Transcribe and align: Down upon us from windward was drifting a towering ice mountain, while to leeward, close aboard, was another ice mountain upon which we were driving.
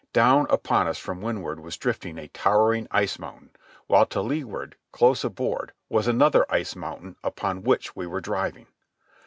Down 0.13 0.47
upon 0.49 0.87
us 0.87 0.97
from 0.97 1.21
windward 1.21 1.59
was 1.59 1.77
drifting 1.77 2.17
a 2.17 2.27
towering 2.29 2.87
ice 2.89 3.19
mountain, 3.19 3.51
while 3.85 4.07
to 4.07 4.19
leeward, 4.23 4.75
close 4.91 5.23
aboard, 5.23 5.73
was 5.89 6.07
another 6.07 6.43
ice 6.49 6.75
mountain 6.75 7.17
upon 7.23 7.61
which 7.61 7.95
we 7.95 8.07
were 8.07 8.19
driving. 8.19 8.65